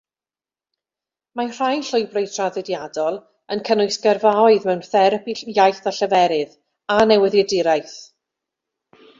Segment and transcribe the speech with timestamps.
[1.39, 3.19] Mae rhai llwybrau traddodiadol
[3.57, 6.57] yn cynnwys gyrfaoedd mewn therapi iaith a lleferydd,
[6.95, 7.97] a newyddiaduraeth.